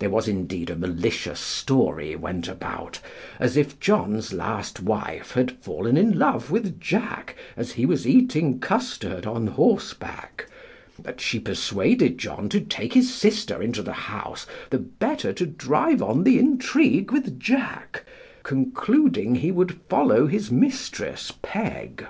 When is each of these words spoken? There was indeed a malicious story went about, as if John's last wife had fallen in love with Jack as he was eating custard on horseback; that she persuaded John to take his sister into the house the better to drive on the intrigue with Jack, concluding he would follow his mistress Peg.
There 0.00 0.10
was 0.10 0.26
indeed 0.26 0.68
a 0.68 0.74
malicious 0.74 1.38
story 1.38 2.16
went 2.16 2.48
about, 2.48 2.98
as 3.38 3.56
if 3.56 3.78
John's 3.78 4.32
last 4.32 4.80
wife 4.82 5.34
had 5.34 5.52
fallen 5.52 5.96
in 5.96 6.18
love 6.18 6.50
with 6.50 6.80
Jack 6.80 7.36
as 7.56 7.74
he 7.78 7.86
was 7.86 8.04
eating 8.04 8.58
custard 8.58 9.26
on 9.26 9.46
horseback; 9.46 10.46
that 11.00 11.20
she 11.20 11.38
persuaded 11.38 12.18
John 12.18 12.48
to 12.48 12.60
take 12.60 12.94
his 12.94 13.14
sister 13.14 13.62
into 13.62 13.80
the 13.82 13.92
house 13.92 14.44
the 14.70 14.78
better 14.80 15.32
to 15.34 15.46
drive 15.46 16.02
on 16.02 16.24
the 16.24 16.36
intrigue 16.40 17.12
with 17.12 17.38
Jack, 17.38 18.04
concluding 18.42 19.36
he 19.36 19.52
would 19.52 19.80
follow 19.88 20.26
his 20.26 20.50
mistress 20.50 21.32
Peg. 21.42 22.04